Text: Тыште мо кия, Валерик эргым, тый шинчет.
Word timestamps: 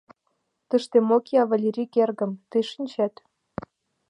Тыште 0.69 0.97
мо 1.07 1.17
кия, 1.25 1.43
Валерик 1.49 1.93
эргым, 2.03 2.31
тый 2.49 2.63
шинчет. 2.71 3.13